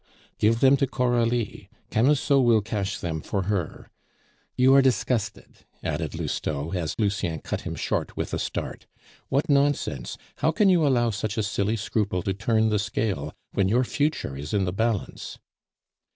[0.39, 3.91] "Give them to Coralie; Camusot will cash them for her.
[4.57, 8.87] You are disgusted," added Lousteau, as Lucien cut him short with a start.
[9.29, 10.17] "What nonsense!
[10.37, 14.35] How can you allow such a silly scruple to turn the scale, when your future
[14.35, 15.37] is in the balance?"